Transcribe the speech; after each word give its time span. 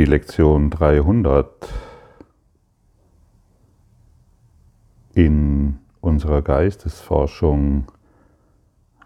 Die 0.00 0.06
Lektion 0.06 0.70
300 0.70 1.74
in 5.12 5.76
unserer 6.00 6.40
Geistesforschung 6.40 7.84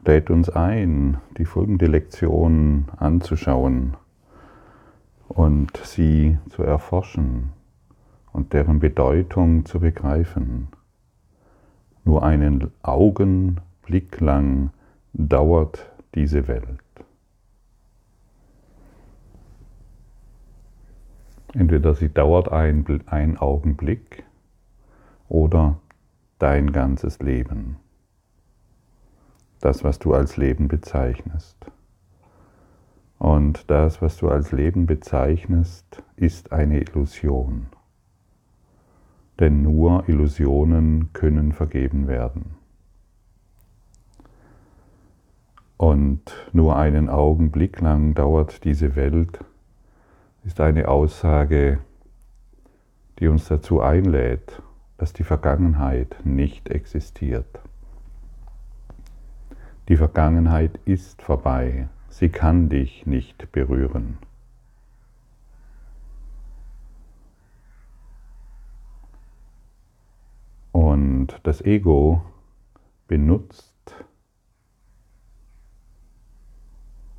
lädt 0.06 0.30
uns 0.30 0.50
ein, 0.50 1.16
die 1.36 1.46
folgende 1.46 1.86
Lektion 1.86 2.84
anzuschauen 2.96 3.96
und 5.26 5.76
sie 5.78 6.38
zu 6.50 6.62
erforschen 6.62 7.50
und 8.32 8.52
deren 8.52 8.78
Bedeutung 8.78 9.64
zu 9.66 9.80
begreifen. 9.80 10.68
Nur 12.04 12.22
einen 12.22 12.70
Augenblick 12.84 14.20
lang 14.20 14.70
dauert 15.12 15.90
diese 16.14 16.46
Welt. 16.46 16.83
Entweder 21.54 21.94
sie 21.94 22.12
dauert 22.12 22.50
ein, 22.50 22.84
ein 23.06 23.38
Augenblick 23.38 24.24
oder 25.28 25.78
dein 26.38 26.72
ganzes 26.72 27.20
Leben. 27.20 27.76
Das, 29.60 29.84
was 29.84 29.98
du 30.00 30.12
als 30.12 30.36
Leben 30.36 30.66
bezeichnest. 30.66 31.56
Und 33.18 33.70
das, 33.70 34.02
was 34.02 34.16
du 34.16 34.28
als 34.28 34.50
Leben 34.50 34.86
bezeichnest, 34.86 36.02
ist 36.16 36.52
eine 36.52 36.80
Illusion. 36.80 37.66
Denn 39.38 39.62
nur 39.62 40.08
Illusionen 40.08 41.12
können 41.12 41.52
vergeben 41.52 42.08
werden. 42.08 42.56
Und 45.76 46.32
nur 46.52 46.76
einen 46.76 47.08
Augenblick 47.08 47.80
lang 47.80 48.14
dauert 48.14 48.64
diese 48.64 48.96
Welt 48.96 49.38
ist 50.44 50.60
eine 50.60 50.88
Aussage, 50.88 51.78
die 53.18 53.28
uns 53.28 53.48
dazu 53.48 53.80
einlädt, 53.80 54.62
dass 54.98 55.12
die 55.12 55.24
Vergangenheit 55.24 56.16
nicht 56.24 56.68
existiert. 56.68 57.60
Die 59.88 59.96
Vergangenheit 59.96 60.78
ist 60.84 61.22
vorbei, 61.22 61.88
sie 62.08 62.28
kann 62.28 62.68
dich 62.68 63.06
nicht 63.06 63.50
berühren. 63.52 64.18
Und 70.72 71.40
das 71.42 71.62
Ego 71.62 72.22
benutzt 73.08 74.04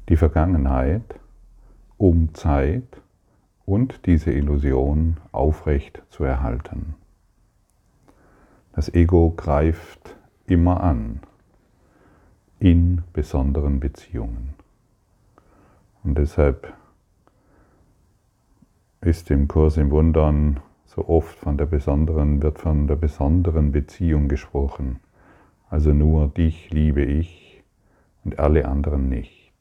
die 0.09 0.17
Vergangenheit, 0.17 1.19
um 1.97 2.33
Zeit 2.33 3.01
und 3.65 4.05
diese 4.05 4.31
Illusion 4.31 5.17
aufrecht 5.31 6.01
zu 6.09 6.23
erhalten. 6.23 6.95
Das 8.73 8.93
Ego 8.93 9.31
greift 9.31 10.15
immer 10.45 10.81
an 10.81 11.21
in 12.59 13.03
besonderen 13.13 13.79
Beziehungen. 13.79 14.53
Und 16.03 16.17
deshalb 16.17 16.73
ist 19.01 19.31
im 19.31 19.47
Kurs 19.47 19.77
im 19.77 19.91
Wundern 19.91 20.59
so 20.85 21.07
oft 21.07 21.37
von 21.37 21.57
der 21.57 21.65
besonderen, 21.65 22.41
wird 22.41 22.59
von 22.59 22.87
der 22.87 22.95
besonderen 22.95 23.71
Beziehung 23.71 24.27
gesprochen. 24.27 24.99
Also 25.69 25.93
nur 25.93 26.27
dich 26.27 26.69
liebe 26.71 27.03
ich 27.03 27.63
und 28.23 28.39
alle 28.39 28.65
anderen 28.65 29.09
nicht. 29.09 29.53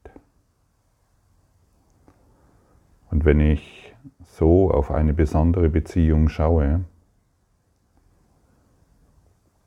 Und 3.11 3.25
wenn 3.25 3.39
ich 3.39 3.84
so 4.37 4.69
auf 4.69 4.91
eine 4.91 5.13
besondere 5.13 5.69
Beziehung 5.69 6.27
schaue, 6.27 6.83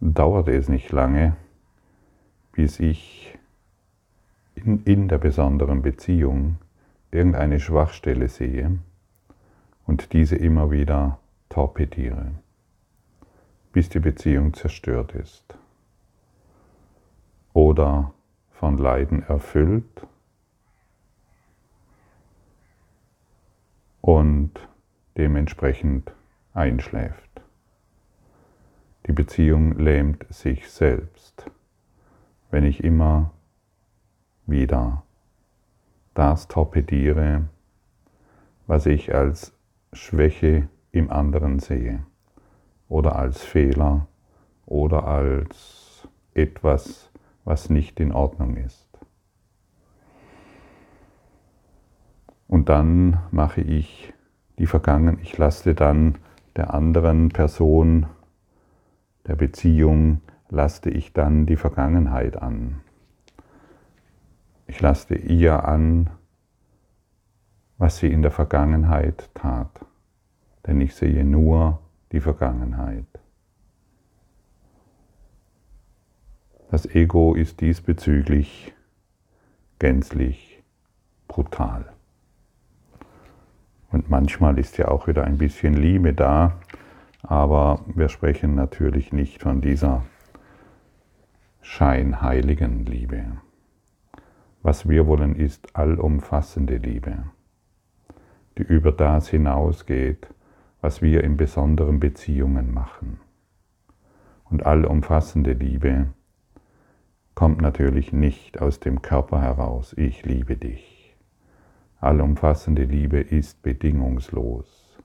dauert 0.01 0.49
es 0.49 0.69
nicht 0.69 0.93
lange, 0.93 1.37
bis 2.53 2.79
ich 2.79 3.39
in, 4.55 4.85
in 4.85 5.09
der 5.09 5.17
besonderen 5.17 5.81
Beziehung 5.81 6.59
irgendeine 7.11 7.61
Schwachstelle 7.61 8.29
sehe 8.29 8.79
und 9.87 10.13
diese 10.13 10.37
immer 10.37 10.71
wieder 10.71 11.19
torpediere, 11.49 12.33
bis 13.73 13.89
die 13.89 14.01
Beziehung 14.01 14.53
zerstört 14.53 15.15
ist 15.15 15.57
oder 17.55 18.13
von 18.51 18.77
Leiden 18.77 19.23
erfüllt 19.23 20.07
und 24.09 24.53
dementsprechend 25.19 26.15
einschläft. 26.55 27.43
Die 29.07 29.13
Beziehung 29.13 29.79
lähmt 29.79 30.25
sich 30.31 30.71
selbst, 30.71 31.51
wenn 32.51 32.65
ich 32.65 32.83
immer 32.83 33.33
wieder 34.47 35.03
das 36.15 36.49
torpediere, 36.49 37.51
was 38.67 38.87
ich 38.87 39.15
als 39.15 39.53
Schwäche 39.93 40.71
im 40.91 41.11
anderen 41.11 41.59
sehe 41.59 42.03
oder 42.89 43.17
als 43.17 43.43
Fehler 43.43 44.07
oder 44.65 45.07
als 45.07 46.09
etwas, 46.33 47.11
was 47.45 47.69
nicht 47.69 48.01
in 48.01 48.13
Ordnung 48.13 48.57
ist. 48.57 48.88
Und 52.49 52.71
dann 52.71 53.21
mache 53.31 53.61
ich 53.61 54.13
die 54.59 54.67
Vergangenheit, 54.67 55.23
ich 55.23 55.39
lasse 55.39 55.75
dann 55.75 56.19
der 56.57 56.75
anderen 56.75 57.29
Person, 57.29 58.07
der 59.27 59.37
Beziehung, 59.37 60.23
laste 60.49 60.91
ich 60.91 61.13
dann 61.13 61.47
die 61.47 61.57
Vergangenheit 61.57 62.41
an. 62.41 62.81
Ich 64.67 64.81
laste 64.81 65.15
ihr 65.15 65.65
an, 65.65 66.11
was 67.77 67.99
sie 67.99 68.11
in 68.11 68.23
der 68.23 68.31
Vergangenheit 68.31 69.31
tat. 69.35 69.85
Denn 70.67 70.81
ich 70.81 70.95
sehe 70.95 71.25
nur 71.25 71.81
die 72.13 72.21
Vergangenheit. 72.21 73.07
Das 76.71 76.87
Ego 76.87 77.35
ist 77.35 77.61
diesbezüglich 77.61 78.75
gänzlich 79.79 80.63
brutal. 81.29 81.93
Und 83.91 84.11
manchmal 84.11 84.59
ist 84.59 84.77
ja 84.79 84.89
auch 84.89 85.07
wieder 85.07 85.25
ein 85.25 85.39
bisschen 85.39 85.75
Liebe 85.75 86.13
da, 86.13 86.59
aber 87.23 87.81
wir 87.95 88.09
sprechen 88.09 88.55
natürlich 88.55 89.13
nicht 89.13 89.43
von 89.43 89.61
dieser 89.61 90.05
scheinheiligen 91.63 92.85
Liebe. 92.85 93.25
Was 94.63 94.89
wir 94.89 95.07
wollen, 95.07 95.35
ist 95.37 95.77
allumfassende 95.77 96.77
Liebe, 96.77 97.25
die 98.59 98.63
über 98.63 98.93
das 98.93 99.29
hinausgeht, 99.29 100.29
was 100.81 101.03
wir 101.03 101.25
in 101.25 101.37
besonderen 101.37 102.01
Beziehungen 102.01 102.73
machen. 102.73 103.21
Und 104.45 104.65
allumfassende 104.67 105.53
Liebe 105.53 106.09
kommt 107.35 107.61
natürlich 107.61 108.13
nicht 108.13 108.61
aus 108.61 108.81
dem 108.81 109.03
Körper 109.03 109.41
heraus, 109.41 109.95
ich 109.97 110.25
liebe 110.25 110.57
dich. 110.57 110.98
Allumfassende 112.01 112.85
Liebe 112.85 113.19
ist 113.21 113.63
bedingungslos. 113.63 114.99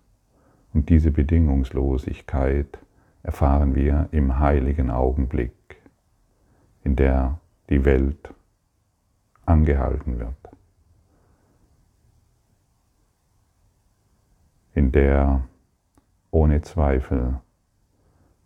Und 0.74 0.90
diese 0.90 1.12
Bedingungslosigkeit 1.12 2.78
erfahren 3.24 3.74
wir 3.74 4.10
im 4.12 4.38
heiligen 4.38 4.92
Augenblick, 4.92 5.54
in 6.84 6.96
der 6.96 7.40
die 7.70 7.84
Welt 7.86 8.34
angehalten 9.46 10.20
wird, 10.20 10.36
in 14.74 14.92
der 14.92 15.48
ohne 16.32 16.62
Zweifel 16.62 17.40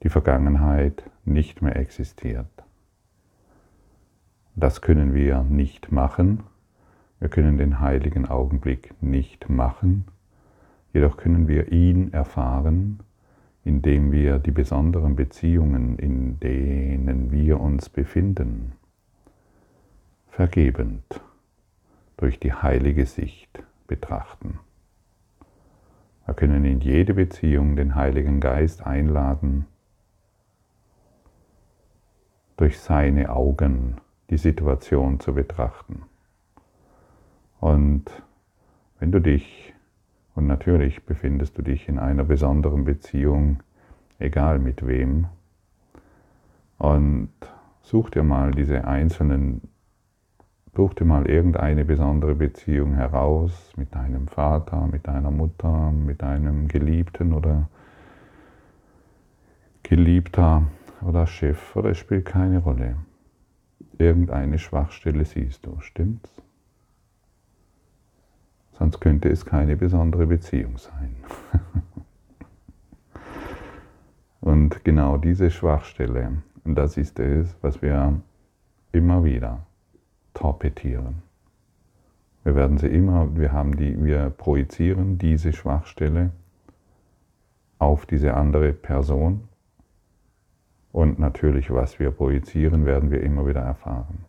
die 0.04 0.10
Vergangenheit 0.10 1.10
nicht 1.26 1.62
mehr 1.62 1.76
existiert. 1.76 2.48
Das 4.56 4.82
können 4.82 5.14
wir 5.14 5.44
nicht 5.44 5.92
machen, 5.92 6.44
wir 7.20 7.30
können 7.30 7.58
den 7.58 7.80
heiligen 7.80 8.28
Augenblick 8.28 8.94
nicht 9.02 9.50
machen, 9.50 10.06
jedoch 10.94 11.18
können 11.18 11.48
wir 11.48 11.72
ihn 11.72 12.14
erfahren, 12.14 13.00
indem 13.64 14.12
wir 14.12 14.40
die 14.40 14.52
besonderen 14.52 15.16
Beziehungen, 15.16 15.98
in 15.98 16.40
denen 16.40 17.32
wir 17.32 17.60
uns 17.60 17.90
befinden, 17.90 18.74
vergebend 20.28 21.22
durch 22.18 22.40
die 22.40 22.54
heilige 22.54 23.06
Sicht 23.06 23.64
betrachten. 23.88 24.60
Wir 26.26 26.34
können 26.34 26.66
in 26.66 26.82
jede 26.82 27.14
Beziehung 27.14 27.76
den 27.76 27.96
Heiligen 27.96 28.40
Geist 28.40 28.86
einladen, 28.86 29.66
durch 32.58 32.80
seine 32.80 33.30
Augen 33.30 33.96
die 34.30 34.38
Situation 34.38 35.20
zu 35.20 35.34
betrachten. 35.34 36.04
Und 37.60 38.06
wenn 39.00 39.12
du 39.12 39.20
dich 39.20 39.74
Und 40.38 40.46
natürlich 40.46 41.04
befindest 41.04 41.58
du 41.58 41.64
dich 41.64 41.90
in 41.90 41.98
einer 41.98 42.24
besonderen 42.24 42.84
Beziehung, 42.84 43.64
egal 44.20 44.60
mit 44.60 44.86
wem. 44.86 45.26
Und 46.78 47.32
such 47.82 48.12
dir 48.12 48.22
mal 48.22 48.52
diese 48.52 48.86
einzelnen, 48.86 49.62
such 50.76 50.94
dir 50.94 51.06
mal 51.06 51.28
irgendeine 51.28 51.86
besondere 51.86 52.36
Beziehung 52.36 52.94
heraus 52.94 53.74
mit 53.78 53.96
deinem 53.96 54.28
Vater, 54.28 54.86
mit 54.86 55.08
deiner 55.08 55.32
Mutter, 55.32 55.92
mit 55.92 56.22
deinem 56.22 56.68
Geliebten 56.68 57.34
oder 57.34 57.68
Geliebter 59.82 60.68
oder 61.02 61.26
Chef 61.26 61.76
oder 61.76 61.90
es 61.90 61.98
spielt 61.98 62.26
keine 62.26 62.60
Rolle. 62.60 62.98
Irgendeine 63.98 64.60
Schwachstelle 64.60 65.26
siehst 65.26 65.66
du, 65.66 65.80
stimmt's? 65.80 66.44
Sonst 68.78 69.00
könnte 69.00 69.30
es 69.30 69.46
keine 69.46 69.76
besondere 69.76 70.28
Beziehung 70.28 70.78
sein. 70.78 71.16
Und 74.42 74.84
genau 74.84 75.18
diese 75.18 75.50
Schwachstelle, 75.50 76.44
das 76.64 76.96
ist 76.98 77.20
es, 77.20 77.56
was 77.62 77.82
wir 77.82 78.22
immer 78.92 79.24
wieder 79.24 79.66
torpedieren. 80.34 81.24
Wir 82.44 82.56
werden 82.56 82.78
sie 82.78 82.88
immer, 82.88 83.36
wir 83.36 83.52
haben 83.52 83.76
die, 83.76 84.02
wir 84.02 84.30
projizieren 84.30 85.18
diese 85.18 85.54
Schwachstelle 85.54 86.32
auf 87.80 88.06
diese 88.06 88.36
andere 88.36 88.74
Person 88.74 89.50
und 90.92 91.20
natürlich, 91.20 91.72
was 91.72 92.00
wir 92.00 92.12
projizieren, 92.12 92.86
werden 92.86 93.12
wir 93.12 93.22
immer 93.22 93.46
wieder 93.46 93.62
erfahren. 93.62 94.26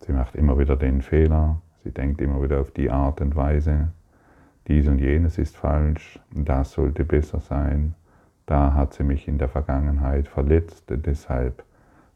Sie 0.00 0.12
macht 0.12 0.34
immer 0.34 0.58
wieder 0.58 0.76
den 0.76 1.02
Fehler, 1.02 1.60
sie 1.84 1.92
denkt 1.92 2.20
immer 2.20 2.42
wieder 2.42 2.60
auf 2.60 2.70
die 2.70 2.90
Art 2.90 3.20
und 3.20 3.36
Weise, 3.36 3.92
dies 4.66 4.88
und 4.88 4.98
jenes 4.98 5.36
ist 5.36 5.56
falsch, 5.56 6.18
das 6.34 6.72
sollte 6.72 7.04
besser 7.04 7.40
sein, 7.40 7.94
da 8.46 8.72
hat 8.72 8.94
sie 8.94 9.04
mich 9.04 9.28
in 9.28 9.38
der 9.38 9.48
Vergangenheit 9.48 10.26
verletzt, 10.26 10.84
deshalb 10.88 11.62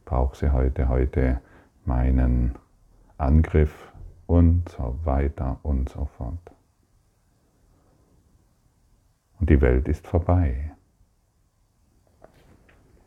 braucht 0.07 0.37
sie 0.37 0.53
heute, 0.53 0.89
heute 0.89 1.41
meinen 1.85 2.55
Angriff 3.19 3.93
und 4.27 4.69
so 4.71 4.99
weiter 5.05 5.59
und 5.63 5.91
so 5.91 6.07
fort. 6.17 6.51
Und 9.39 9.51
die 9.51 9.61
Welt 9.61 9.87
ist 9.87 10.07
vorbei. 10.07 10.73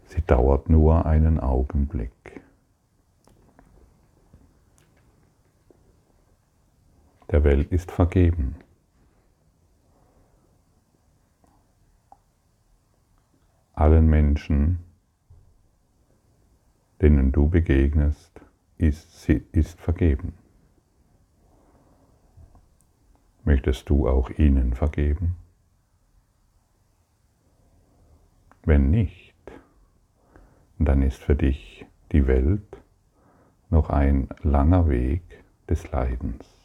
Sie 0.06 0.22
dauert 0.22 0.69
nur 0.69 1.06
einen 1.06 1.40
Augenblick. 1.40 2.40
Der 7.31 7.44
Welt 7.45 7.72
ist 7.72 7.92
vergeben. 7.92 8.56
Allen 13.74 14.07
Menschen, 14.07 14.80
denen 17.01 17.31
du 17.31 17.50
begegnest, 17.50 18.42
ist, 18.78 19.30
ist 19.30 19.80
vergeben. 19.80 20.33
Möchtest 23.44 23.89
du 23.89 24.07
auch 24.07 24.30
ihnen 24.31 24.74
vergeben? 24.74 25.38
Wenn 28.63 28.92
nicht, 28.92 29.34
dann 30.77 31.01
ist 31.01 31.24
für 31.24 31.36
dich 31.36 31.86
die 32.12 32.27
Welt 32.27 32.77
noch 33.69 33.89
ein 33.89 34.27
langer 34.44 34.89
Weg 34.89 35.24
des 35.68 35.89
Leidens, 35.92 36.61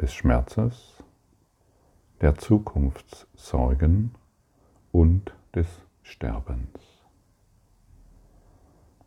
des 0.00 0.14
Schmerzes, 0.14 1.02
der 2.22 2.34
Zukunftssorgen 2.36 4.14
und 4.92 5.34
des 5.54 5.66
Sterbens. 6.02 7.04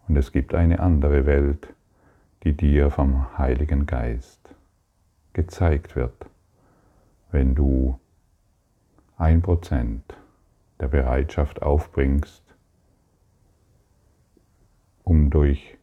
Und 0.08 0.18
es 0.18 0.32
gibt 0.32 0.54
eine 0.54 0.80
andere 0.80 1.26
Welt, 1.26 1.74
die 2.44 2.54
dir 2.54 2.92
vom 2.92 3.38
Heiligen 3.38 3.86
Geist 3.86 4.54
gezeigt 5.34 5.96
wird, 5.96 6.28
wenn 7.32 7.56
du 7.56 8.00
ein 9.18 9.42
Prozent 9.42 10.16
der 10.80 10.90
Bereitschaft 10.90 11.64
aufbringst, 11.64 12.44
um 15.04 15.32
durch 15.32 15.78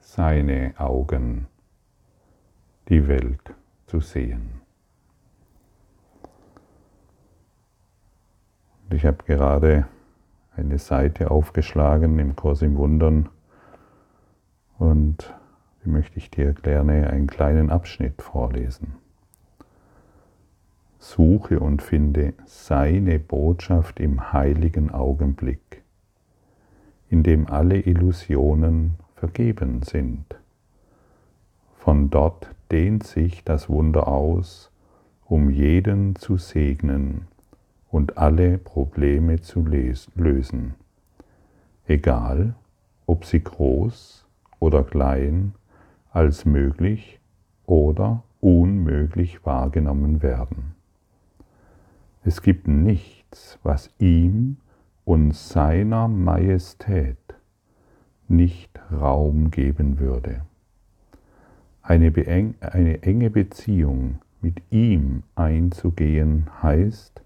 seine 0.00 0.74
Augen 0.78 1.46
die 2.88 3.08
Welt 3.08 3.54
zu 3.92 4.00
sehen. 4.00 4.62
Ich 8.88 9.04
habe 9.04 9.22
gerade 9.26 9.86
eine 10.56 10.78
Seite 10.78 11.30
aufgeschlagen 11.30 12.18
im 12.18 12.34
Kurs 12.34 12.62
im 12.62 12.78
Wundern 12.78 13.28
und 14.78 15.34
die 15.84 15.90
möchte 15.90 16.16
ich 16.16 16.30
dir 16.30 16.54
gerne 16.54 17.10
einen 17.10 17.26
kleinen 17.26 17.68
Abschnitt 17.68 18.22
vorlesen. 18.22 18.94
Suche 20.98 21.60
und 21.60 21.82
finde 21.82 22.32
seine 22.46 23.18
Botschaft 23.18 24.00
im 24.00 24.32
heiligen 24.32 24.90
Augenblick 24.90 25.82
in 27.10 27.22
dem 27.22 27.46
alle 27.46 27.78
Illusionen 27.78 28.94
vergeben 29.16 29.82
sind. 29.82 30.24
Von 31.76 32.08
dort 32.08 32.48
dehnt 32.72 33.04
sich 33.04 33.44
das 33.44 33.68
Wunder 33.68 34.08
aus, 34.08 34.72
um 35.26 35.50
jeden 35.50 36.16
zu 36.16 36.38
segnen 36.38 37.28
und 37.90 38.16
alle 38.16 38.56
Probleme 38.56 39.42
zu 39.42 39.64
lösen, 40.16 40.74
egal 41.86 42.54
ob 43.06 43.26
sie 43.26 43.44
groß 43.44 44.26
oder 44.58 44.82
klein 44.84 45.52
als 46.10 46.46
möglich 46.46 47.20
oder 47.66 48.22
unmöglich 48.40 49.44
wahrgenommen 49.44 50.22
werden. 50.22 50.74
Es 52.24 52.40
gibt 52.40 52.68
nichts, 52.68 53.58
was 53.62 53.90
ihm 53.98 54.56
und 55.04 55.34
seiner 55.34 56.08
Majestät 56.08 57.18
nicht 58.28 58.80
Raum 58.90 59.50
geben 59.50 59.98
würde. 59.98 60.42
Eine, 61.82 62.12
eine, 62.60 63.02
enge 63.02 63.30
Beziehung 63.30 64.20
mit 64.40 64.62
ihm 64.70 65.24
einzugehen 65.34 66.48
heißt, 66.62 67.22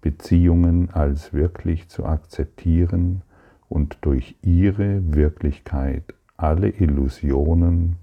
Beziehungen 0.00 0.90
als 0.90 1.32
wirklich 1.32 1.88
zu 1.88 2.04
akzeptieren 2.04 3.22
und 3.68 3.98
durch 4.02 4.36
ihre 4.42 5.14
Wirklichkeit 5.14 6.14
alle 6.36 6.68
Illusionen 6.68 7.96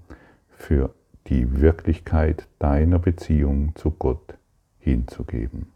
für 0.48 0.94
die 1.28 1.60
Wirklichkeit 1.60 2.48
deiner 2.58 2.98
Beziehung 2.98 3.74
zu 3.74 3.90
Gott 3.90 4.34
hinzugeben. 4.78 5.66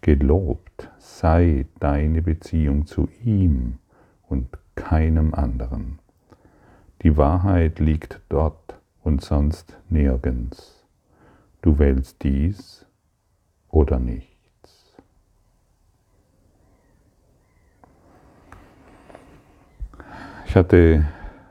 Gelobt 0.00 0.90
sei 0.98 1.66
deine 1.80 2.20
Beziehung 2.20 2.86
zu 2.86 3.08
ihm 3.24 3.78
und 4.28 4.48
keinem 4.74 5.32
anderen. 5.32 5.98
Die 7.04 7.18
Wahrheit 7.18 7.80
liegt 7.80 8.22
dort 8.30 8.80
und 9.02 9.20
sonst 9.20 9.78
nirgends. 9.90 10.86
Du 11.60 11.78
wählst 11.78 12.22
dies 12.22 12.86
oder 13.68 13.98
nichts. 13.98 14.96
Ich 20.46 20.56
hatte 20.56 21.04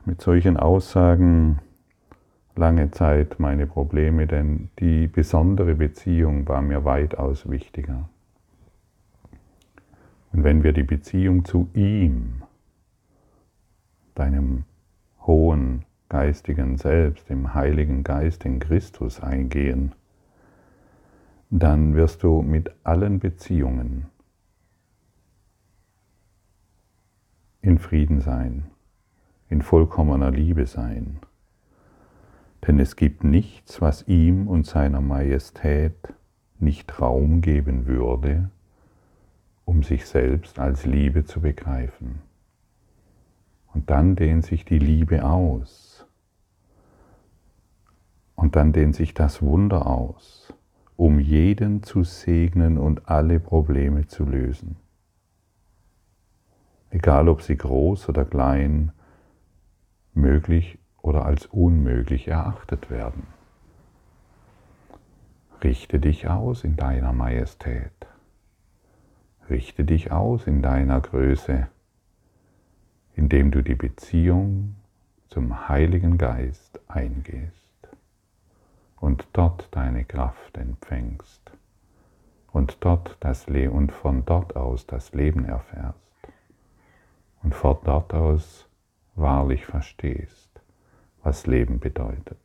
mit 0.04 0.20
solchen 0.20 0.56
Aussagen 0.56 1.60
lange 2.56 2.90
Zeit 2.90 3.38
meine 3.38 3.68
Probleme, 3.68 4.26
denn 4.26 4.70
die 4.80 5.06
besondere 5.06 5.76
Beziehung 5.76 6.48
war 6.48 6.62
mir 6.62 6.84
weitaus 6.84 7.48
wichtiger. 7.48 8.08
Und 10.32 10.42
wenn 10.42 10.64
wir 10.64 10.72
die 10.72 10.82
Beziehung 10.82 11.44
zu 11.44 11.68
ihm, 11.74 12.42
deinem 14.16 14.64
hohen 15.26 15.84
geistigen 16.08 16.76
Selbst, 16.76 17.28
dem 17.28 17.54
Heiligen 17.54 18.04
Geist 18.04 18.44
in 18.44 18.58
Christus 18.58 19.20
eingehen, 19.20 19.94
dann 21.50 21.94
wirst 21.94 22.22
du 22.22 22.42
mit 22.42 22.70
allen 22.84 23.18
Beziehungen 23.20 24.06
in 27.62 27.78
Frieden 27.78 28.20
sein, 28.20 28.66
in 29.48 29.62
vollkommener 29.62 30.30
Liebe 30.30 30.66
sein. 30.66 31.18
Denn 32.66 32.78
es 32.78 32.96
gibt 32.96 33.24
nichts, 33.24 33.80
was 33.80 34.06
ihm 34.08 34.48
und 34.48 34.66
seiner 34.66 35.00
Majestät 35.00 35.96
nicht 36.58 37.00
Raum 37.00 37.40
geben 37.40 37.86
würde, 37.86 38.50
um 39.64 39.82
sich 39.82 40.06
selbst 40.06 40.58
als 40.58 40.84
Liebe 40.84 41.24
zu 41.24 41.40
begreifen. 41.40 42.20
Und 43.74 43.90
dann 43.90 44.14
dehnt 44.16 44.46
sich 44.46 44.64
die 44.64 44.78
Liebe 44.78 45.24
aus. 45.24 46.06
Und 48.36 48.56
dann 48.56 48.72
dehnt 48.72 48.94
sich 48.94 49.14
das 49.14 49.42
Wunder 49.42 49.86
aus, 49.86 50.52
um 50.96 51.18
jeden 51.18 51.82
zu 51.82 52.04
segnen 52.04 52.78
und 52.78 53.08
alle 53.08 53.40
Probleme 53.40 54.06
zu 54.06 54.24
lösen. 54.24 54.76
Egal 56.90 57.28
ob 57.28 57.42
sie 57.42 57.56
groß 57.56 58.08
oder 58.08 58.24
klein, 58.24 58.92
möglich 60.14 60.78
oder 61.02 61.24
als 61.24 61.46
unmöglich 61.46 62.28
erachtet 62.28 62.90
werden. 62.90 63.26
Richte 65.62 65.98
dich 65.98 66.28
aus 66.28 66.62
in 66.62 66.76
deiner 66.76 67.12
Majestät. 67.12 68.06
Richte 69.50 69.84
dich 69.84 70.12
aus 70.12 70.46
in 70.46 70.62
deiner 70.62 71.00
Größe, 71.00 71.68
indem 73.16 73.50
du 73.50 73.62
die 73.62 73.74
Beziehung 73.74 74.76
zum 75.28 75.68
Heiligen 75.68 76.18
Geist 76.18 76.80
eingehst 76.88 77.88
und 78.96 79.26
dort 79.32 79.68
deine 79.72 80.04
Kraft 80.04 80.56
empfängst 80.56 81.52
und 82.52 82.78
dort 82.80 83.16
das 83.20 83.48
Le 83.48 83.70
und 83.70 83.92
von 83.92 84.24
dort 84.24 84.56
aus 84.56 84.86
das 84.86 85.12
Leben 85.12 85.44
erfährst 85.44 85.98
und 87.42 87.54
von 87.54 87.76
dort 87.84 88.14
aus 88.14 88.68
wahrlich 89.14 89.66
verstehst, 89.66 90.60
was 91.22 91.46
Leben 91.46 91.78
bedeutet. 91.78 92.38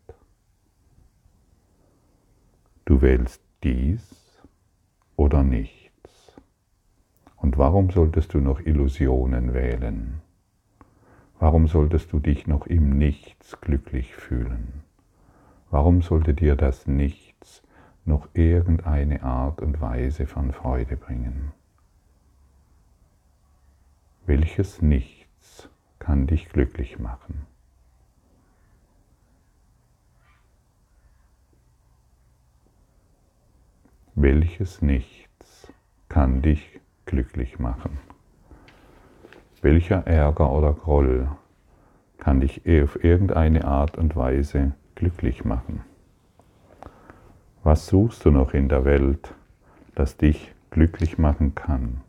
Du 2.85 3.01
wählst 3.01 3.41
dies 3.63 4.41
oder 5.15 5.43
nichts. 5.43 6.33
Und 7.35 7.57
warum 7.57 7.89
solltest 7.91 8.33
du 8.33 8.39
noch 8.39 8.59
Illusionen 8.59 9.53
wählen? 9.53 10.21
Warum 11.39 11.69
solltest 11.69 12.11
du 12.11 12.19
dich 12.19 12.47
noch 12.47 12.67
im 12.67 12.97
Nichts 12.97 13.61
glücklich 13.61 14.13
fühlen? 14.13 14.83
Warum 15.71 16.01
sollte 16.01 16.33
dir 16.33 16.57
das 16.57 16.85
Nichts 16.85 17.63
noch 18.03 18.27
irgendeine 18.33 19.23
Art 19.23 19.61
und 19.61 19.79
Weise 19.79 20.27
von 20.27 20.51
Freude 20.51 20.97
bringen? 20.97 21.53
Welches 24.25 24.81
Nichts 24.81 25.69
kann 25.97 26.27
dich 26.27 26.49
glücklich 26.49 26.99
machen? 26.99 27.45
Welches 34.13 34.81
Nichts 34.81 35.71
kann 36.09 36.41
dich 36.41 36.81
glücklich 37.05 37.59
machen? 37.59 38.08
Welcher 39.61 40.07
Ärger 40.07 40.53
oder 40.53 40.71
Groll 40.71 41.27
kann 42.17 42.39
dich 42.39 42.61
auf 42.65 43.03
irgendeine 43.03 43.65
Art 43.65 43.97
und 43.97 44.15
Weise 44.15 44.71
glücklich 44.95 45.43
machen? 45.43 45.81
Was 47.63 47.87
suchst 47.87 48.23
du 48.23 48.31
noch 48.31 48.53
in 48.53 48.69
der 48.69 48.85
Welt, 48.85 49.33
das 49.95 50.15
dich 50.15 50.53
glücklich 50.69 51.17
machen 51.17 51.55
kann? 51.55 51.99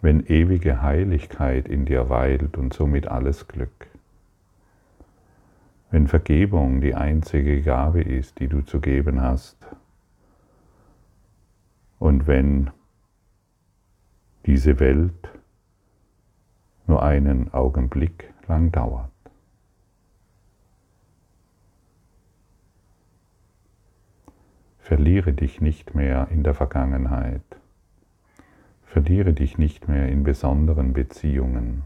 Wenn 0.00 0.24
ewige 0.26 0.80
Heiligkeit 0.80 1.66
in 1.66 1.86
dir 1.86 2.08
weilt 2.08 2.56
und 2.56 2.72
somit 2.72 3.08
alles 3.08 3.48
Glück. 3.48 3.88
Wenn 5.90 6.06
Vergebung 6.06 6.80
die 6.80 6.94
einzige 6.94 7.62
Gabe 7.62 8.00
ist, 8.00 8.38
die 8.38 8.46
du 8.46 8.60
zu 8.60 8.78
geben 8.78 9.22
hast. 9.22 9.56
Und 11.98 12.28
wenn 12.28 12.70
diese 14.46 14.78
Welt 14.78 15.28
nur 16.88 17.02
einen 17.02 17.52
Augenblick 17.52 18.32
lang 18.48 18.72
dauert. 18.72 19.10
Verliere 24.78 25.34
dich 25.34 25.60
nicht 25.60 25.94
mehr 25.94 26.28
in 26.30 26.42
der 26.42 26.54
Vergangenheit. 26.54 27.42
Verliere 28.84 29.34
dich 29.34 29.58
nicht 29.58 29.86
mehr 29.86 30.08
in 30.08 30.24
besonderen 30.24 30.94
Beziehungen. 30.94 31.82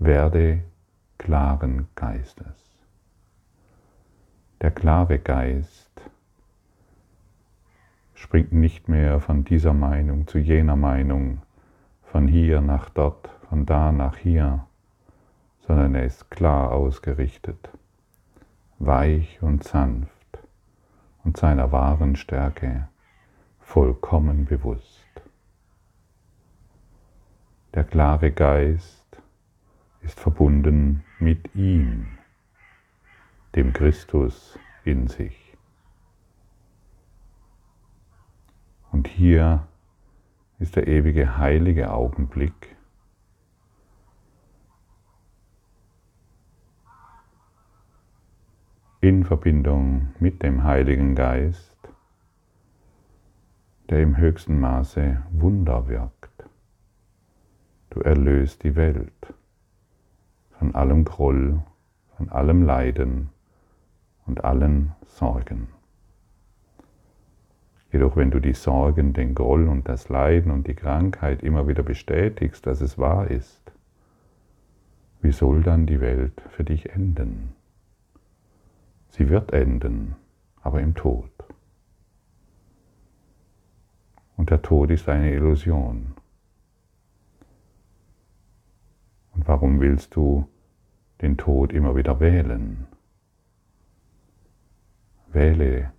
Werde 0.00 0.64
klaren 1.18 1.86
Geistes. 1.94 2.76
Der 4.60 4.72
klare 4.72 5.20
Geist 5.20 6.10
springt 8.32 8.52
nicht 8.54 8.88
mehr 8.88 9.20
von 9.20 9.44
dieser 9.44 9.74
Meinung 9.74 10.26
zu 10.26 10.38
jener 10.38 10.74
Meinung, 10.74 11.42
von 12.02 12.26
hier 12.26 12.62
nach 12.62 12.88
dort, 12.88 13.28
von 13.50 13.66
da 13.66 13.92
nach 13.92 14.16
hier, 14.16 14.66
sondern 15.66 15.94
er 15.94 16.06
ist 16.06 16.30
klar 16.30 16.72
ausgerichtet, 16.72 17.68
weich 18.78 19.42
und 19.42 19.64
sanft 19.64 20.38
und 21.24 21.36
seiner 21.36 21.72
wahren 21.72 22.16
Stärke 22.16 22.88
vollkommen 23.60 24.46
bewusst. 24.46 25.10
Der 27.74 27.84
klare 27.84 28.30
Geist 28.30 29.04
ist 30.00 30.18
verbunden 30.18 31.04
mit 31.18 31.54
ihm, 31.54 32.06
dem 33.54 33.74
Christus 33.74 34.58
in 34.86 35.06
sich. 35.08 35.41
Und 38.92 39.08
hier 39.08 39.66
ist 40.58 40.76
der 40.76 40.86
ewige 40.86 41.38
heilige 41.38 41.92
Augenblick. 41.92 42.76
in 49.02 49.24
Verbindung 49.24 50.14
mit 50.20 50.44
dem 50.44 50.62
Heiligen 50.62 51.16
Geist, 51.16 51.76
der 53.90 54.00
im 54.00 54.16
höchsten 54.16 54.60
Maße 54.60 55.20
Wunder 55.32 55.88
wirkt. 55.88 56.44
Du 57.90 57.98
erlöst 58.00 58.62
die 58.62 58.76
Welt 58.76 59.34
von 60.56 60.72
allem 60.76 61.04
Groll, 61.04 61.64
von 62.16 62.28
allem 62.28 62.62
Leiden 62.62 63.30
und 64.24 64.44
allen 64.44 64.92
Sorgen. 65.04 65.66
Jedoch 67.92 68.16
wenn 68.16 68.30
du 68.30 68.40
die 68.40 68.54
Sorgen, 68.54 69.12
den 69.12 69.34
Groll 69.34 69.68
und 69.68 69.86
das 69.86 70.08
Leiden 70.08 70.50
und 70.50 70.66
die 70.66 70.74
Krankheit 70.74 71.42
immer 71.42 71.68
wieder 71.68 71.82
bestätigst, 71.82 72.66
dass 72.66 72.80
es 72.80 72.96
wahr 72.96 73.30
ist, 73.30 73.60
wie 75.20 75.30
soll 75.30 75.62
dann 75.62 75.86
die 75.86 76.00
Welt 76.00 76.40
für 76.48 76.64
dich 76.64 76.90
enden? 76.90 77.52
Sie 79.10 79.28
wird 79.28 79.52
enden, 79.52 80.16
aber 80.62 80.80
im 80.80 80.94
Tod. 80.94 81.30
Und 84.38 84.48
der 84.48 84.62
Tod 84.62 84.90
ist 84.90 85.08
eine 85.08 85.34
Illusion. 85.34 86.14
Und 89.34 89.46
warum 89.46 89.80
willst 89.80 90.16
du 90.16 90.48
den 91.20 91.36
Tod 91.36 91.74
immer 91.74 91.94
wieder 91.94 92.20
wählen? 92.20 92.86
Wähle 95.30 95.92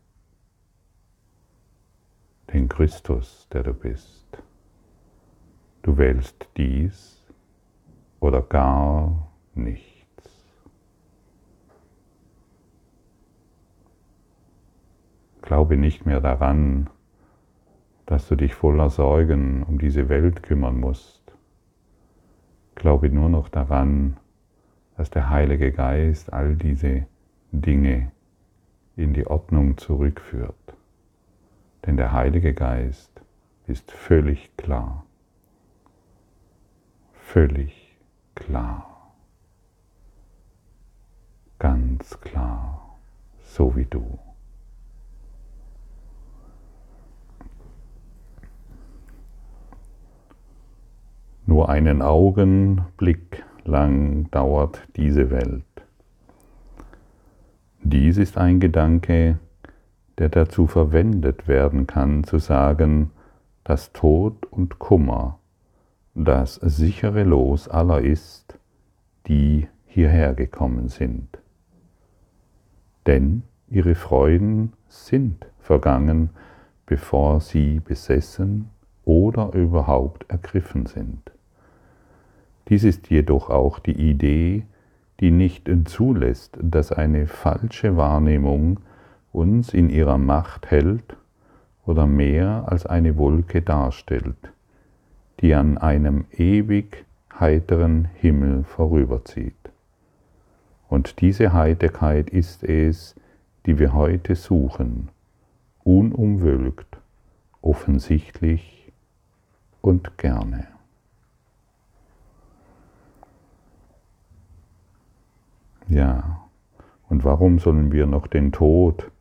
den 2.53 2.69
Christus, 2.69 3.47
der 3.51 3.63
du 3.63 3.73
bist. 3.73 4.25
Du 5.81 5.97
wählst 5.97 6.47
dies 6.55 7.27
oder 8.19 8.41
gar 8.41 9.27
nichts. 9.55 10.03
Glaube 15.41 15.77
nicht 15.77 16.05
mehr 16.05 16.21
daran, 16.21 16.89
dass 18.05 18.27
du 18.27 18.35
dich 18.35 18.53
voller 18.53 18.89
Sorgen 18.89 19.63
um 19.63 19.79
diese 19.79 20.07
Welt 20.07 20.43
kümmern 20.43 20.79
musst. 20.79 21.21
Glaube 22.75 23.09
nur 23.09 23.29
noch 23.29 23.49
daran, 23.49 24.17
dass 24.95 25.09
der 25.09 25.29
Heilige 25.29 25.71
Geist 25.71 26.31
all 26.31 26.55
diese 26.55 27.07
Dinge 27.51 28.11
in 28.95 29.13
die 29.13 29.25
Ordnung 29.25 29.77
zurückführt. 29.77 30.55
Denn 31.85 31.97
der 31.97 32.13
Heilige 32.13 32.53
Geist 32.53 33.21
ist 33.67 33.91
völlig 33.91 34.55
klar. 34.57 35.05
Völlig 37.13 37.97
klar. 38.35 39.13
Ganz 41.59 42.19
klar, 42.21 42.97
so 43.43 43.75
wie 43.75 43.85
du. 43.85 44.19
Nur 51.45 51.69
einen 51.69 52.01
Augenblick 52.01 53.43
lang 53.65 54.29
dauert 54.31 54.81
diese 54.95 55.29
Welt. 55.29 55.63
Dies 57.81 58.17
ist 58.17 58.37
ein 58.37 58.59
Gedanke, 58.59 59.39
der 60.17 60.29
dazu 60.29 60.67
verwendet 60.67 61.47
werden 61.47 61.87
kann, 61.87 62.23
zu 62.23 62.37
sagen, 62.37 63.11
dass 63.63 63.93
Tod 63.93 64.45
und 64.51 64.79
Kummer 64.79 65.39
das 66.15 66.55
sichere 66.55 67.23
Los 67.23 67.67
aller 67.67 68.01
ist, 68.01 68.59
die 69.27 69.67
hierher 69.85 70.33
gekommen 70.33 70.89
sind. 70.89 71.39
Denn 73.07 73.43
ihre 73.69 73.95
Freuden 73.95 74.73
sind 74.87 75.47
vergangen, 75.59 76.29
bevor 76.85 77.39
sie 77.41 77.79
besessen 77.79 78.69
oder 79.05 79.53
überhaupt 79.53 80.29
ergriffen 80.29 80.85
sind. 80.85 81.31
Dies 82.69 82.83
ist 82.83 83.09
jedoch 83.09 83.49
auch 83.49 83.79
die 83.79 84.09
Idee, 84.09 84.65
die 85.19 85.31
nicht 85.31 85.69
zulässt, 85.85 86.57
dass 86.61 86.91
eine 86.91 87.27
falsche 87.27 87.97
Wahrnehmung 87.97 88.79
uns 89.33 89.73
in 89.73 89.89
ihrer 89.89 90.17
Macht 90.17 90.71
hält 90.71 91.17
oder 91.85 92.07
mehr 92.07 92.65
als 92.67 92.85
eine 92.85 93.17
Wolke 93.17 93.61
darstellt, 93.61 94.53
die 95.41 95.53
an 95.53 95.77
einem 95.77 96.25
ewig 96.31 97.05
heiteren 97.39 98.05
Himmel 98.15 98.63
vorüberzieht. 98.63 99.55
Und 100.87 101.19
diese 101.19 101.51
Heiterkeit 101.51 102.29
ist 102.29 102.63
es, 102.63 103.15
die 103.65 103.79
wir 103.79 103.93
heute 103.93 104.35
suchen, 104.35 105.09
unumwölkt, 105.83 106.97
offensichtlich 107.61 108.91
und 109.81 110.17
gerne. 110.17 110.67
Ja, 115.89 116.47
und 117.09 117.23
warum 117.23 117.59
sollen 117.59 117.91
wir 117.91 118.05
noch 118.05 118.27
den 118.27 118.51
Tod 118.51 119.11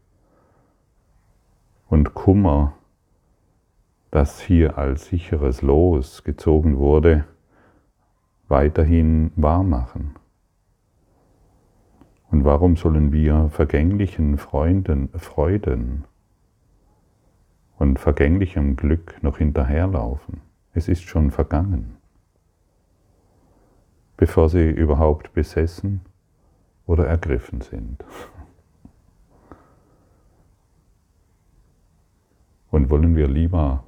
und 1.93 2.15
Kummer, 2.15 2.73
das 4.11 4.41
hier 4.41 4.79
als 4.79 5.09
sicheres 5.09 5.61
Los 5.61 6.25
gezogen 6.25 6.79
wurde, 6.79 7.27
weiterhin 8.49 9.31
wahrmachen? 9.37 10.15
Und 12.31 12.47
warum 12.47 12.77
sollen 12.77 13.13
wir 13.13 13.51
vergänglichen 13.51 14.39
Freunden, 14.39 15.11
Freuden 15.19 16.05
und 17.77 18.01
vergänglichem 18.01 18.75
Glück 18.77 19.23
noch 19.23 19.37
hinterherlaufen? 19.37 20.41
Es 20.73 20.89
ist 20.89 21.03
schon 21.03 21.31
vergangen, 21.31 21.99
bevor 24.17 24.49
sie 24.49 24.71
überhaupt 24.71 25.35
besessen 25.35 26.01
oder 26.87 27.07
ergriffen 27.07 27.61
sind. 27.61 28.03
Und 32.73 32.91
wollen 32.91 33.15
wir 33.15 33.29
lieber 33.29 33.85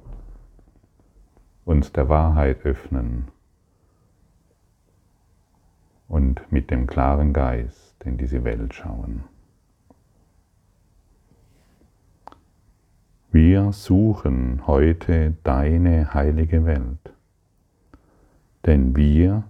uns 1.65 1.91
der 1.91 2.07
Wahrheit 2.07 2.63
öffnen 2.65 3.29
und 6.07 6.51
mit 6.51 6.69
dem 6.69 6.85
klaren 6.85 7.33
Geist 7.33 7.95
in 8.05 8.17
diese 8.17 8.43
Welt 8.43 8.75
schauen. 8.75 9.23
Wir 13.31 13.71
suchen 13.73 14.67
heute 14.67 15.35
deine 15.43 16.13
heilige 16.13 16.65
Welt, 16.65 17.11
denn 18.67 18.95
wir, 18.95 19.45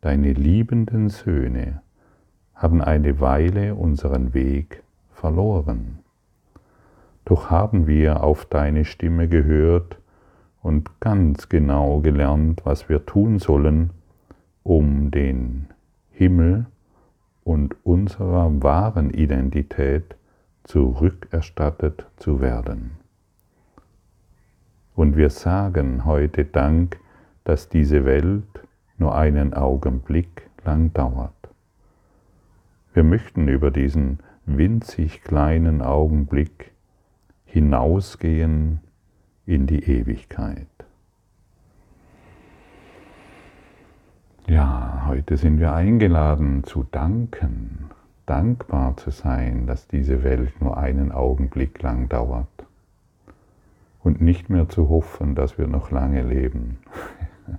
deine 0.00 0.32
liebenden 0.32 1.10
Söhne, 1.10 1.82
haben 2.54 2.80
eine 2.80 3.20
Weile 3.20 3.74
unseren 3.74 4.32
Weg 4.32 4.82
verloren. 5.10 6.01
Doch 7.24 7.50
haben 7.50 7.86
wir 7.86 8.22
auf 8.22 8.44
deine 8.44 8.84
Stimme 8.84 9.28
gehört 9.28 9.98
und 10.62 11.00
ganz 11.00 11.48
genau 11.48 12.00
gelernt, 12.00 12.62
was 12.64 12.88
wir 12.88 13.06
tun 13.06 13.38
sollen, 13.38 13.90
um 14.62 15.10
den 15.10 15.68
Himmel 16.10 16.66
und 17.44 17.76
unserer 17.84 18.62
wahren 18.62 19.10
Identität 19.10 20.16
zurückerstattet 20.64 22.06
zu 22.16 22.40
werden. 22.40 22.92
Und 24.94 25.16
wir 25.16 25.30
sagen 25.30 26.04
heute 26.04 26.44
Dank, 26.44 26.98
dass 27.44 27.68
diese 27.68 28.04
Welt 28.04 28.44
nur 28.98 29.14
einen 29.14 29.54
Augenblick 29.54 30.48
lang 30.64 30.92
dauert. 30.92 31.32
Wir 32.94 33.02
möchten 33.02 33.48
über 33.48 33.70
diesen 33.70 34.20
winzig 34.44 35.22
kleinen 35.22 35.82
Augenblick 35.82 36.71
hinausgehen 37.52 38.80
in 39.44 39.66
die 39.66 39.84
Ewigkeit. 39.84 40.68
Ja, 44.46 45.04
heute 45.06 45.36
sind 45.36 45.60
wir 45.60 45.74
eingeladen 45.74 46.64
zu 46.64 46.82
danken, 46.90 47.90
dankbar 48.24 48.96
zu 48.96 49.10
sein, 49.10 49.66
dass 49.66 49.86
diese 49.86 50.24
Welt 50.24 50.62
nur 50.62 50.78
einen 50.78 51.12
Augenblick 51.12 51.82
lang 51.82 52.08
dauert 52.08 52.48
und 54.02 54.22
nicht 54.22 54.48
mehr 54.48 54.70
zu 54.70 54.88
hoffen, 54.88 55.34
dass 55.34 55.58
wir 55.58 55.66
noch 55.66 55.90
lange 55.90 56.22
leben. 56.22 56.78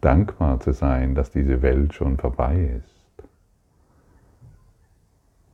dankbar 0.00 0.58
zu 0.58 0.72
sein, 0.72 1.14
dass 1.14 1.30
diese 1.30 1.62
Welt 1.62 1.94
schon 1.94 2.16
vorbei 2.16 2.72
ist. 2.76 2.89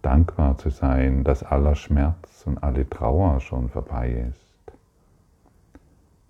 Dankbar 0.06 0.56
zu 0.56 0.70
sein, 0.70 1.24
dass 1.24 1.42
aller 1.42 1.74
Schmerz 1.74 2.46
und 2.46 2.62
alle 2.62 2.88
Trauer 2.88 3.40
schon 3.40 3.68
vorbei 3.68 4.28
ist. 4.30 4.72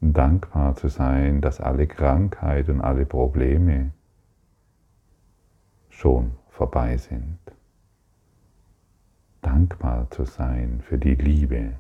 Dankbar 0.00 0.76
zu 0.76 0.88
sein, 0.88 1.42
dass 1.42 1.60
alle 1.60 1.86
Krankheit 1.86 2.70
und 2.70 2.80
alle 2.80 3.04
Probleme 3.04 3.92
schon 5.90 6.32
vorbei 6.48 6.96
sind. 6.96 7.38
Dankbar 9.42 10.10
zu 10.10 10.24
sein 10.24 10.80
für 10.80 10.96
die 10.96 11.14
Liebe, 11.14 11.74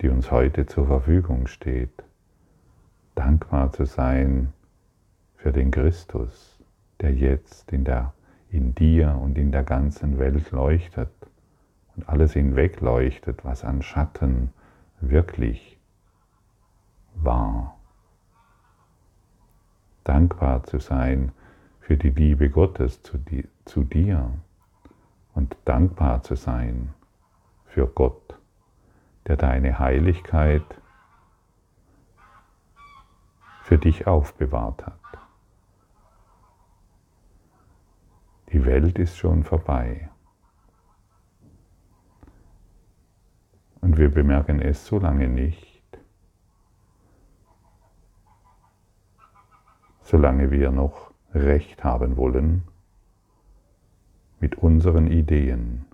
die 0.00 0.08
uns 0.08 0.30
heute 0.30 0.64
zur 0.64 0.86
Verfügung 0.86 1.46
steht. 1.46 2.04
Dankbar 3.14 3.70
zu 3.70 3.84
sein 3.84 4.54
für 5.36 5.52
den 5.52 5.70
Christus, 5.70 6.58
der 7.02 7.12
jetzt 7.12 7.70
in, 7.70 7.84
der, 7.84 8.14
in 8.54 8.72
dir 8.72 9.18
und 9.20 9.36
in 9.36 9.50
der 9.50 9.64
ganzen 9.64 10.18
Welt 10.20 10.52
leuchtet 10.52 11.10
und 11.96 12.08
alles 12.08 12.34
hinweg 12.34 12.80
leuchtet, 12.80 13.44
was 13.44 13.64
an 13.64 13.82
Schatten 13.82 14.52
wirklich 15.00 15.76
war. 17.16 17.76
Dankbar 20.04 20.62
zu 20.62 20.78
sein 20.78 21.32
für 21.80 21.96
die 21.96 22.10
Liebe 22.10 22.48
Gottes 22.48 23.02
zu, 23.02 23.18
di 23.18 23.48
zu 23.64 23.82
dir 23.82 24.30
und 25.34 25.56
dankbar 25.64 26.22
zu 26.22 26.36
sein 26.36 26.94
für 27.66 27.88
Gott, 27.88 28.38
der 29.26 29.36
deine 29.36 29.80
Heiligkeit 29.80 30.64
für 33.62 33.78
dich 33.78 34.06
aufbewahrt 34.06 34.86
hat. 34.86 35.03
Die 38.54 38.64
Welt 38.64 39.00
ist 39.00 39.16
schon 39.16 39.42
vorbei. 39.42 40.08
Und 43.80 43.98
wir 43.98 44.08
bemerken 44.08 44.60
es 44.60 44.86
so 44.86 45.00
lange 45.00 45.26
nicht, 45.26 45.82
solange 50.02 50.52
wir 50.52 50.70
noch 50.70 51.10
Recht 51.34 51.82
haben 51.82 52.16
wollen 52.16 52.62
mit 54.38 54.54
unseren 54.54 55.08
Ideen 55.08 55.86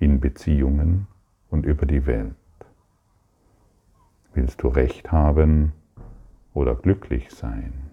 in 0.00 0.18
Beziehungen 0.18 1.06
und 1.50 1.66
über 1.66 1.86
die 1.86 2.04
Welt. 2.04 2.34
Willst 4.34 4.60
du 4.64 4.66
Recht 4.66 5.12
haben 5.12 5.72
oder 6.52 6.74
glücklich 6.74 7.30
sein? 7.30 7.89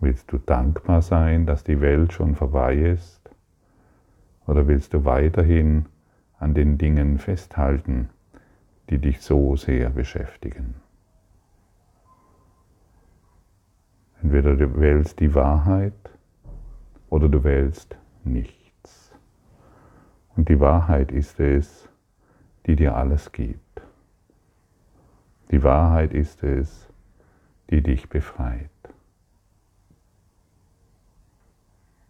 Willst 0.00 0.30
du 0.32 0.38
dankbar 0.38 1.02
sein, 1.02 1.44
dass 1.44 1.64
die 1.64 1.80
Welt 1.80 2.12
schon 2.12 2.36
vorbei 2.36 2.76
ist? 2.76 3.30
Oder 4.46 4.68
willst 4.68 4.94
du 4.94 5.04
weiterhin 5.04 5.86
an 6.38 6.54
den 6.54 6.78
Dingen 6.78 7.18
festhalten, 7.18 8.08
die 8.90 8.98
dich 8.98 9.20
so 9.20 9.56
sehr 9.56 9.90
beschäftigen? 9.90 10.76
Entweder 14.22 14.56
du 14.56 14.80
wählst 14.80 15.20
die 15.20 15.34
Wahrheit 15.34 16.10
oder 17.08 17.28
du 17.28 17.42
wählst 17.42 17.96
nichts. 18.24 19.14
Und 20.36 20.48
die 20.48 20.60
Wahrheit 20.60 21.10
ist 21.10 21.40
es, 21.40 21.88
die 22.66 22.76
dir 22.76 22.96
alles 22.96 23.32
gibt. 23.32 23.82
Die 25.50 25.62
Wahrheit 25.62 26.12
ist 26.12 26.42
es, 26.44 26.88
die 27.70 27.82
dich 27.82 28.08
befreit. 28.08 28.70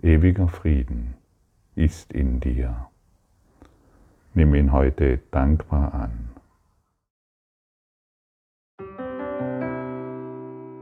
Ewiger 0.01 0.47
Frieden 0.47 1.15
ist 1.75 2.13
in 2.13 2.39
dir. 2.39 2.87
Nimm 4.33 4.55
ihn 4.55 4.71
heute 4.71 5.19
dankbar 5.33 5.93
an. 5.93 6.29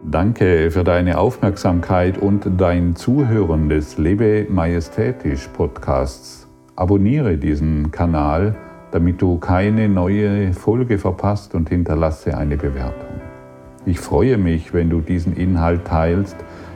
Danke 0.05 0.71
für 0.71 0.85
deine 0.85 1.17
Aufmerksamkeit 1.17 2.19
und 2.19 2.61
dein 2.61 2.95
Zuhören 2.95 3.71
des 3.71 3.97
Lebe 3.97 4.47
Majestätisch 4.51 5.49
Podcasts. 5.49 6.47
Abonniere 6.77 7.39
diesen 7.39 7.91
Kanal, 7.91 8.55
damit 8.91 9.23
du 9.23 9.39
keine 9.39 9.89
neue 9.89 10.53
Folge 10.53 10.99
verpasst 10.99 11.55
und 11.55 11.71
hinterlasse 11.71 12.37
eine 12.37 12.59
Bewertung. 12.59 13.23
Ich 13.87 13.99
freue 13.99 14.37
mich, 14.37 14.75
wenn 14.75 14.91
du 14.91 15.01
diesen 15.01 15.35
Inhalt 15.35 15.87
teilst, 15.87 16.37